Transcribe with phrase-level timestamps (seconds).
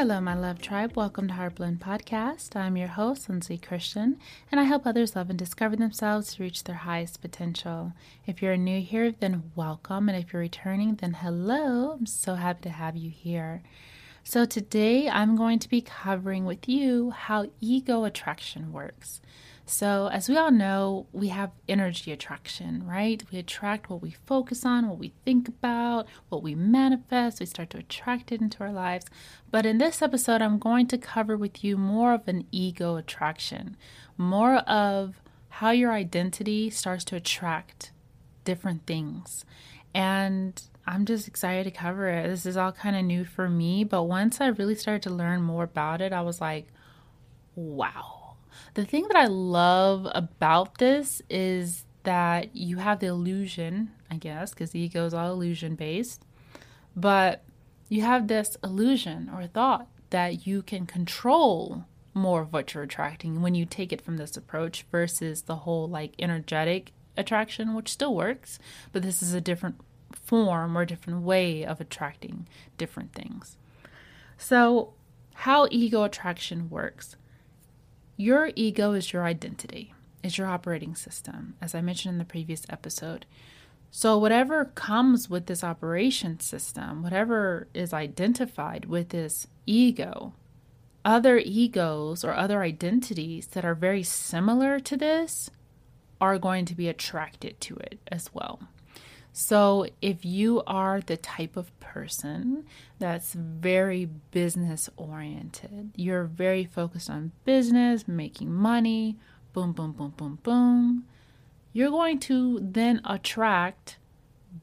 [0.00, 0.96] Hello, my love tribe.
[0.96, 2.56] Welcome to Heartblend Podcast.
[2.56, 4.18] I'm your host, Lindsay Christian,
[4.50, 7.92] and I help others love and discover themselves to reach their highest potential.
[8.26, 11.90] If you're new here, then welcome, and if you're returning, then hello.
[11.90, 13.62] I'm so happy to have you here.
[14.22, 19.20] So, today I'm going to be covering with you how ego attraction works.
[19.64, 23.22] So, as we all know, we have energy attraction, right?
[23.30, 27.40] We attract what we focus on, what we think about, what we manifest.
[27.40, 29.06] We start to attract it into our lives.
[29.50, 33.76] But in this episode, I'm going to cover with you more of an ego attraction,
[34.18, 37.92] more of how your identity starts to attract
[38.44, 39.44] different things.
[39.94, 42.28] And I'm just excited to cover it.
[42.28, 45.42] This is all kind of new for me, but once I really started to learn
[45.42, 46.66] more about it, I was like,
[47.54, 48.20] wow
[48.74, 54.50] the thing that I love about this is that you have the illusion, I guess,
[54.50, 56.24] because the ego is all illusion based,
[56.96, 57.44] but
[57.88, 63.40] you have this illusion or thought that you can control more of what you're attracting
[63.40, 68.14] when you take it from this approach versus the whole like energetic attraction, which still
[68.14, 68.58] works,
[68.92, 69.76] but this is a different
[70.14, 72.46] form or different way of attracting
[72.78, 73.56] different things.
[74.38, 74.94] So,
[75.34, 77.16] how ego attraction works.
[78.16, 82.66] Your ego is your identity, is your operating system, as I mentioned in the previous
[82.68, 83.24] episode.
[83.90, 90.34] So, whatever comes with this operation system, whatever is identified with this ego,
[91.04, 95.50] other egos or other identities that are very similar to this
[96.20, 98.60] are going to be attracted to it as well.
[99.42, 102.66] So, if you are the type of person
[102.98, 109.16] that's very business oriented, you're very focused on business, making money,
[109.54, 111.06] boom, boom, boom, boom, boom,
[111.72, 113.96] you're going to then attract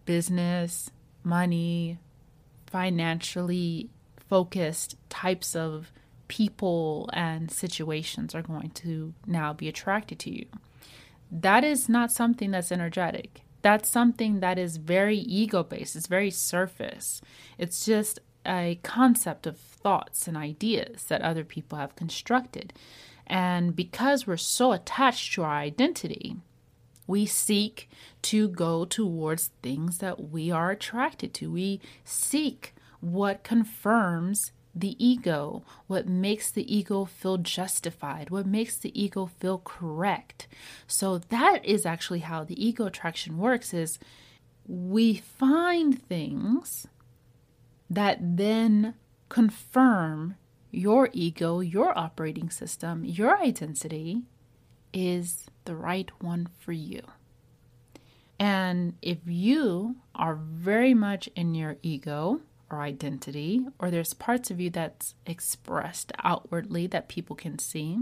[0.06, 0.92] business,
[1.24, 1.98] money,
[2.68, 3.90] financially
[4.30, 5.92] focused types of
[6.28, 10.46] people and situations are going to now be attracted to you.
[11.32, 16.32] That is not something that's energetic that's something that is very ego based, it's very
[16.32, 17.22] surface.
[17.58, 22.74] It's just a concept of thoughts and ideas that other people have constructed.
[23.26, 26.38] And because we're so attached to our identity,
[27.08, 27.90] we seek
[28.24, 31.52] to go towards things that we are attracted to.
[31.52, 39.00] We seek what confirms the ego, what makes the ego feel justified, what makes the
[39.00, 40.48] ego feel correct.
[40.88, 44.00] So that is actually how the ego attraction works is
[44.68, 46.88] we find things
[47.90, 48.96] that then
[49.30, 50.36] confirm
[50.72, 54.24] your ego, your operating system, your identity
[54.94, 57.02] is the right one for you.
[58.40, 64.60] And if you are very much in your ego, or identity, or there's parts of
[64.60, 68.00] you that's expressed outwardly that people can see,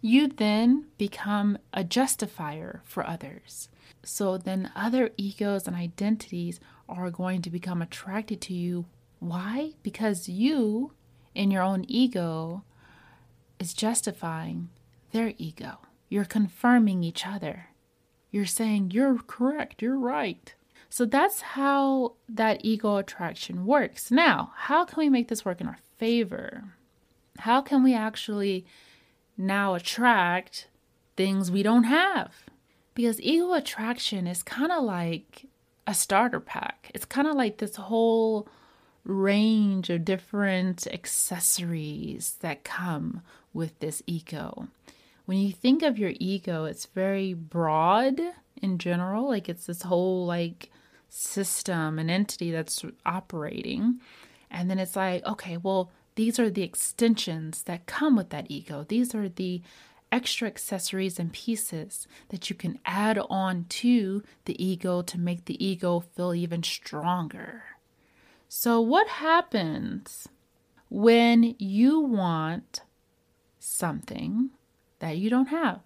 [0.00, 3.68] you then become a justifier for others.
[4.02, 8.86] So then other egos and identities are going to become attracted to you.
[9.18, 9.72] Why?
[9.82, 10.92] Because you,
[11.34, 12.64] in your own ego,
[13.58, 14.70] is justifying
[15.12, 15.78] their ego.
[16.08, 17.66] You're confirming each other.
[18.30, 20.54] You're saying, You're correct, you're right.
[20.90, 24.10] So that's how that ego attraction works.
[24.10, 26.64] Now, how can we make this work in our favor?
[27.38, 28.66] How can we actually
[29.38, 30.66] now attract
[31.16, 32.34] things we don't have?
[32.94, 35.46] Because ego attraction is kind of like
[35.86, 36.90] a starter pack.
[36.92, 38.48] It's kind of like this whole
[39.04, 43.22] range of different accessories that come
[43.54, 44.66] with this ego.
[45.24, 48.20] When you think of your ego, it's very broad
[48.60, 49.28] in general.
[49.28, 50.70] Like it's this whole like
[51.10, 54.00] system, an entity that's operating.
[54.50, 58.84] And then it's like, okay, well, these are the extensions that come with that ego.
[58.88, 59.62] These are the
[60.12, 65.64] extra accessories and pieces that you can add on to the ego to make the
[65.64, 67.62] ego feel even stronger.
[68.48, 70.28] So, what happens
[70.88, 72.82] when you want
[73.60, 74.50] something
[74.98, 75.80] that you don't have?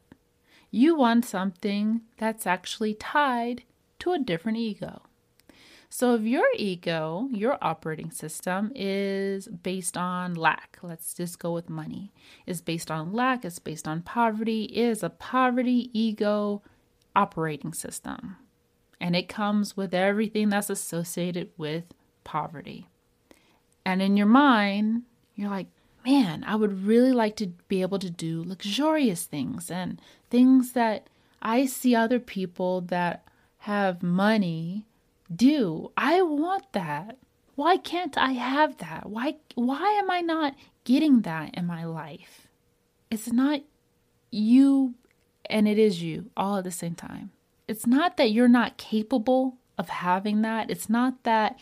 [0.71, 3.63] You want something that's actually tied
[4.01, 5.03] to a different ego.
[5.97, 11.71] So, if your ego, your operating system is based on lack, let's just go with
[11.71, 12.13] money,
[12.47, 16.63] is based on lack, it's based on poverty, is a poverty ego
[17.15, 18.35] operating system.
[19.01, 21.85] And it comes with everything that's associated with
[22.25, 22.89] poverty.
[23.87, 25.03] And in your mind,
[25.37, 25.69] you're like,
[26.05, 31.07] man, I would really like to be able to do luxurious things and things that
[31.41, 34.87] I see other people that have money
[35.35, 35.93] do.
[35.97, 37.19] I want that.
[37.55, 39.09] Why can't I have that?
[39.09, 40.55] Why why am I not
[40.85, 42.49] getting that in my life?
[43.11, 43.63] It's not
[44.31, 44.95] you
[45.49, 47.31] and it is you all at the same time.
[47.69, 50.71] It's not that you're not capable of having that.
[50.71, 51.59] It's not that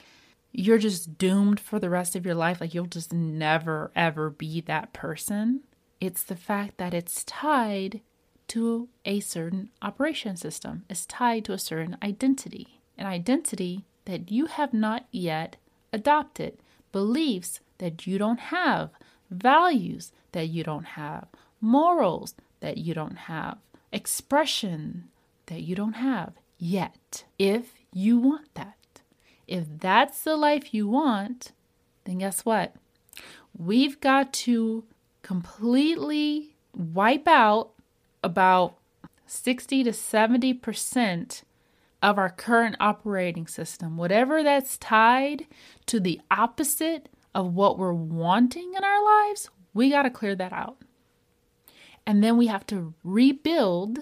[0.51, 4.61] you're just doomed for the rest of your life like you'll just never ever be
[4.63, 5.61] that person.
[6.01, 8.01] It's the fact that it's tied
[8.49, 10.85] to a certain operation system.
[10.89, 15.57] It's tied to a certain identity an identity that you have not yet
[15.93, 16.57] adopted,
[16.93, 18.91] beliefs that you don't have,
[19.29, 21.27] values that you don't have,
[21.61, 23.59] morals that you don't have,
[23.93, 25.09] expression
[25.47, 27.25] that you don't have yet.
[27.41, 29.03] If you want that,
[29.49, 31.51] if that's the life you want,
[32.05, 32.77] then guess what?
[33.59, 34.85] We've got to
[35.23, 37.73] completely wipe out
[38.23, 38.77] about
[39.27, 41.43] 60 to 70%
[42.03, 45.47] of our current operating system, whatever that's tied
[45.87, 50.53] to the opposite of what we're wanting in our lives, we got to clear that
[50.53, 50.79] out.
[52.07, 54.01] And then we have to rebuild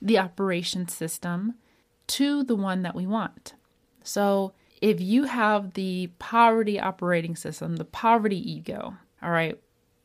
[0.00, 1.54] the operation system
[2.06, 3.54] to the one that we want.
[4.04, 9.58] So if you have the poverty operating system, the poverty ego, all right,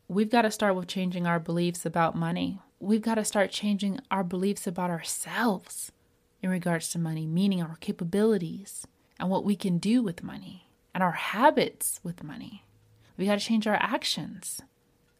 [0.08, 2.60] we've got to start with changing our beliefs about money.
[2.80, 5.92] We've got to start changing our beliefs about ourselves
[6.42, 8.86] in regards to money, meaning our capabilities
[9.20, 12.64] and what we can do with money and our habits with money.
[13.18, 14.62] We got to change our actions,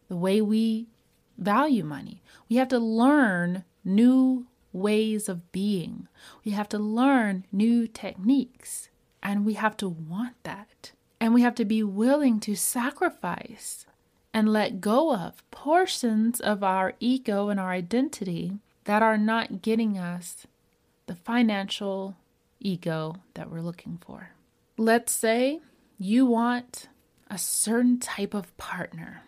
[0.08, 0.86] the way we
[1.36, 2.22] value money.
[2.48, 6.08] We have to learn new ways of being.
[6.44, 8.88] We have to learn new techniques,
[9.22, 10.92] and we have to want that.
[11.20, 13.86] And we have to be willing to sacrifice
[14.32, 19.98] and let go of portions of our ego and our identity that are not getting
[19.98, 20.46] us
[21.08, 22.16] the financial
[22.60, 24.30] ego that we're looking for.
[24.76, 25.60] Let's say
[25.98, 26.88] you want
[27.28, 29.22] a certain type of partner,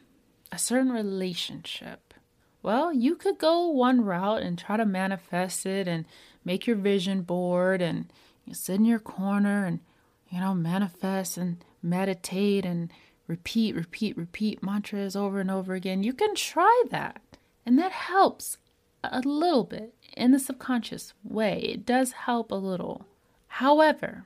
[0.52, 2.14] a certain relationship.
[2.62, 6.04] Well, you could go one route and try to manifest it and
[6.44, 8.12] make your vision board and
[8.44, 9.80] you sit in your corner and
[10.28, 12.92] you know manifest and meditate and
[13.26, 16.02] repeat repeat repeat mantras over and over again.
[16.02, 17.22] You can try that.
[17.64, 18.58] And that helps
[19.02, 21.60] a little bit in the subconscious way.
[21.60, 23.06] It does help a little.
[23.48, 24.24] However,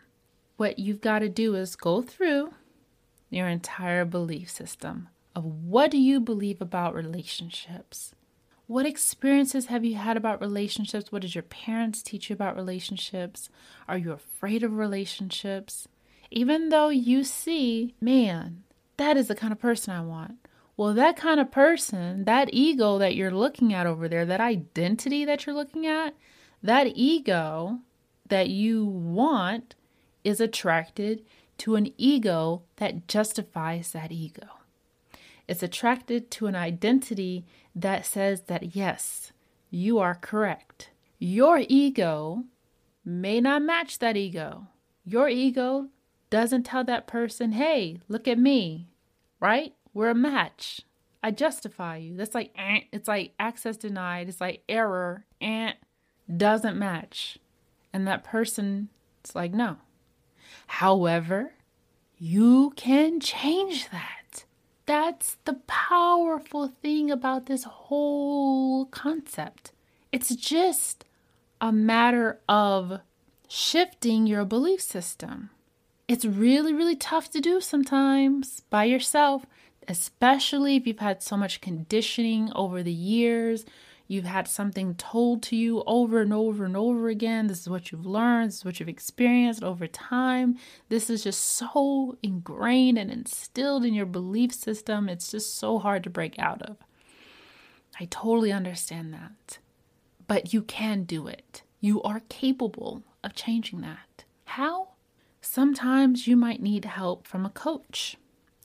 [0.56, 2.54] what you've got to do is go through
[3.30, 8.14] your entire belief system of what do you believe about relationships?
[8.66, 11.12] What experiences have you had about relationships?
[11.12, 13.50] What did your parents teach you about relationships?
[13.86, 15.86] Are you afraid of relationships?
[16.30, 18.62] Even though you see, man,
[18.96, 20.43] that is the kind of person I want.
[20.76, 25.24] Well, that kind of person, that ego that you're looking at over there, that identity
[25.24, 26.14] that you're looking at,
[26.62, 27.78] that ego
[28.28, 29.76] that you want
[30.24, 31.22] is attracted
[31.58, 34.48] to an ego that justifies that ego.
[35.46, 37.44] It's attracted to an identity
[37.74, 39.32] that says that, yes,
[39.70, 40.90] you are correct.
[41.18, 42.44] Your ego
[43.04, 44.66] may not match that ego.
[45.04, 45.88] Your ego
[46.30, 48.88] doesn't tell that person, hey, look at me,
[49.38, 49.74] right?
[49.94, 50.82] We're a match.
[51.22, 52.16] I justify you.
[52.16, 54.28] That's like, eh, it's like access denied.
[54.28, 55.72] It's like error, eh,
[56.36, 57.38] doesn't match.
[57.92, 59.76] And that person, it's like, no.
[60.66, 61.52] However,
[62.18, 64.44] you can change that.
[64.86, 69.72] That's the powerful thing about this whole concept.
[70.12, 71.04] It's just
[71.60, 73.00] a matter of
[73.48, 75.50] shifting your belief system.
[76.06, 79.46] It's really, really tough to do sometimes by yourself
[79.88, 83.64] especially if you've had so much conditioning over the years.
[84.06, 87.46] You've had something told to you over and over and over again.
[87.46, 90.58] This is what you've learned, this is what you've experienced over time.
[90.88, 95.08] This is just so ingrained and instilled in your belief system.
[95.08, 96.76] It's just so hard to break out of.
[97.98, 99.58] I totally understand that.
[100.26, 101.62] But you can do it.
[101.80, 104.24] You are capable of changing that.
[104.44, 104.88] How?
[105.40, 108.16] Sometimes you might need help from a coach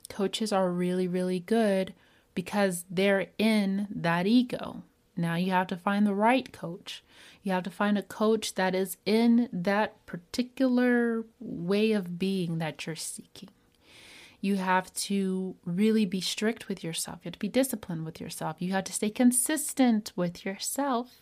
[0.09, 1.93] coaches are really, really good
[2.35, 4.83] because they're in that ego.
[5.15, 7.03] Now you have to find the right coach.
[7.43, 12.85] You have to find a coach that is in that particular way of being that
[12.85, 13.49] you're seeking.
[14.41, 17.19] You have to really be strict with yourself.
[17.21, 18.57] You have to be disciplined with yourself.
[18.59, 21.19] You have to stay consistent with yourself.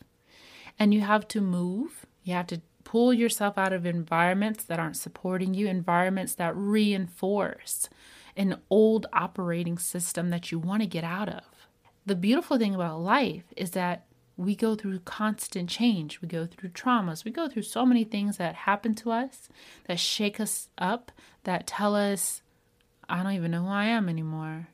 [0.77, 2.05] And you have to move.
[2.23, 7.89] You have to pull yourself out of environments that aren't supporting you, environments that reinforce
[8.37, 11.43] an old operating system that you want to get out of.
[12.05, 14.05] The beautiful thing about life is that
[14.37, 16.21] we go through constant change.
[16.21, 17.25] We go through traumas.
[17.25, 19.49] We go through so many things that happen to us
[19.87, 21.11] that shake us up,
[21.43, 22.43] that tell us,
[23.09, 24.67] I don't even know who I am anymore.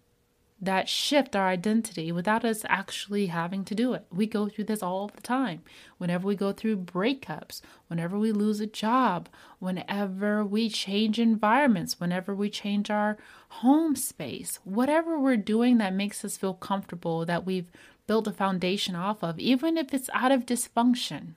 [0.64, 4.06] That shift our identity without us actually having to do it.
[4.10, 5.62] We go through this all the time.
[5.98, 9.28] Whenever we go through breakups, whenever we lose a job,
[9.60, 13.18] whenever we change environments, whenever we change our
[13.50, 17.70] home space, whatever we're doing that makes us feel comfortable, that we've
[18.08, 21.34] built a foundation off of, even if it's out of dysfunction.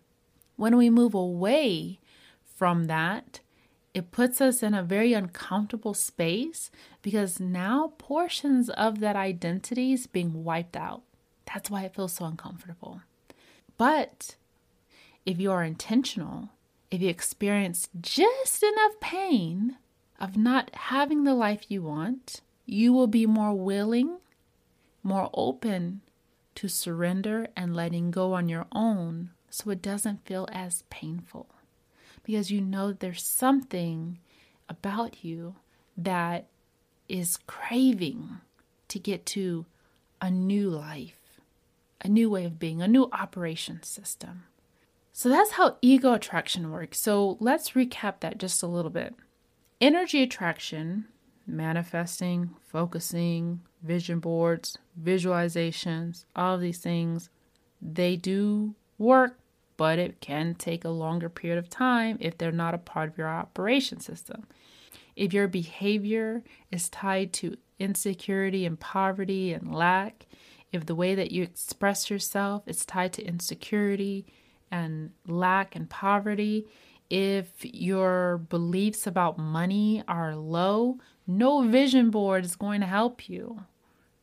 [0.55, 1.99] When we move away
[2.55, 3.41] from that,
[3.97, 10.07] it puts us in a very uncomfortable space because now portions of that identity is
[10.07, 11.01] being wiped out.
[11.47, 13.01] That's why it feels so uncomfortable.
[13.79, 14.37] But
[15.25, 16.51] if you are intentional,
[16.91, 19.79] if you experience just enough pain
[20.21, 24.19] of not having the life you want, you will be more willing,
[25.03, 26.03] more open
[26.57, 31.47] to surrender and letting go on your own so it doesn't feel as painful.
[32.27, 34.19] Because you know there's something
[34.69, 35.55] about you
[35.97, 36.49] that
[37.09, 38.39] is craving
[38.89, 39.65] to get to
[40.21, 41.41] a new life,
[42.01, 44.43] a new way of being, a new operation system.
[45.13, 46.99] So that's how ego attraction works.
[46.99, 49.15] So let's recap that just a little bit.
[49.81, 51.05] Energy attraction,
[51.47, 57.31] manifesting, focusing, vision boards, visualizations, all of these things,
[57.81, 59.39] they do work,
[59.77, 63.19] but it can take a longer period of time if they're not a part of
[63.19, 64.47] your operation system.
[65.15, 70.27] If your behavior is tied to insecurity and poverty and lack,
[70.73, 74.27] if the way that you express yourself is tied to insecurity
[74.71, 76.67] and lack and poverty,
[77.09, 83.65] if your beliefs about money are low, no vision board is going to help you.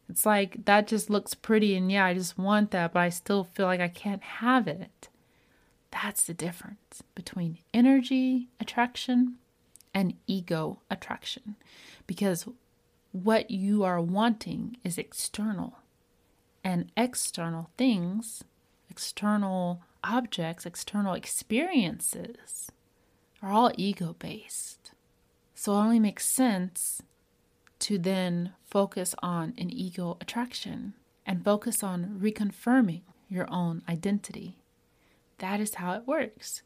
[0.10, 3.46] It's like that just looks pretty, and yeah, I just want that, but I still
[3.46, 5.08] feel like I can't have it.
[5.94, 9.36] That's the difference between energy attraction
[9.94, 11.56] and ego attraction.
[12.08, 12.48] Because
[13.12, 15.78] what you are wanting is external,
[16.64, 18.44] and external things,
[18.90, 22.72] external objects, external experiences
[23.42, 24.92] are all ego based.
[25.54, 27.04] So it only makes sense
[27.80, 30.94] to then focus on an ego attraction
[31.26, 34.58] and focus on reconfirming your own identity.
[35.44, 36.62] That is how it works.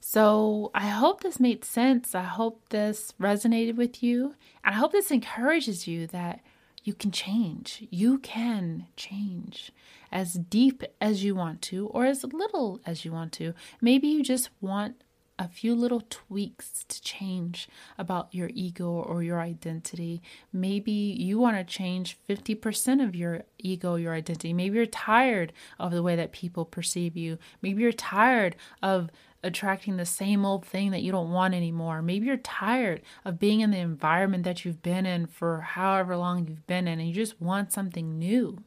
[0.00, 2.14] So I hope this made sense.
[2.14, 4.34] I hope this resonated with you.
[4.62, 6.40] And I hope this encourages you that
[6.84, 7.86] you can change.
[7.90, 9.72] You can change
[10.12, 13.54] as deep as you want to or as little as you want to.
[13.80, 15.02] Maybe you just want
[15.38, 20.20] a few little tweaks to change about your ego or your identity.
[20.52, 24.52] Maybe you want to change 50% of your ego, your identity.
[24.52, 27.38] Maybe you're tired of the way that people perceive you.
[27.62, 29.10] Maybe you're tired of
[29.42, 32.02] attracting the same old thing that you don't want anymore.
[32.02, 36.48] Maybe you're tired of being in the environment that you've been in for however long
[36.48, 38.58] you've been in and you just want something new.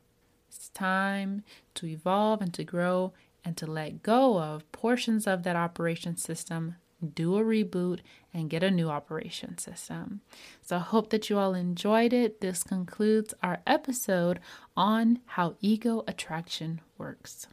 [0.47, 1.43] It's time
[1.75, 6.75] to evolve and to grow and to let go of portions of that operation system,
[7.13, 7.99] do a reboot,
[8.33, 10.21] and get a new operation system.
[10.61, 12.41] So I hope that you all enjoyed it.
[12.41, 14.39] This concludes our episode
[14.77, 17.47] on how ego attraction works.